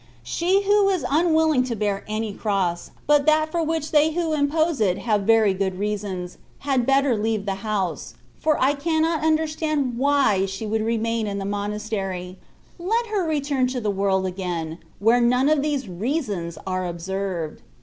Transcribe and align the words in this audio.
She 0.23 0.63
who 0.63 0.89
is 0.89 1.05
unwilling 1.07 1.63
to 1.65 1.75
bear 1.75 2.03
any 2.07 2.33
cross, 2.33 2.89
but 3.05 3.27
that 3.27 3.51
for 3.51 3.61
which 3.61 3.91
they 3.91 4.13
who 4.13 4.33
impose 4.33 4.81
it 4.81 4.97
have 4.97 5.25
very 5.29 5.53
good 5.53 5.77
reasons, 5.77 6.39
had 6.61 6.87
better 6.87 7.15
leave 7.15 7.45
the 7.45 7.61
house, 7.63 8.15
for 8.39 8.59
I 8.59 8.73
cannot 8.73 9.23
understand 9.23 9.99
why 9.99 10.47
she 10.47 10.67
should 10.67 10.81
remain 10.83 11.27
in 11.27 11.37
the 11.37 11.45
monastery— 11.45 12.39
^let 12.81 13.07
her 13.11 13.27
return 13.27 13.67
to 13.67 13.79
the 13.79 13.91
world 13.91 14.25
again, 14.25 14.79
where 14.97 15.21
none 15.21 15.47
of 15.49 15.61
these" 15.61 15.87
reasons" 15.87 16.57
are 16.65 16.87
observed. 16.87 17.61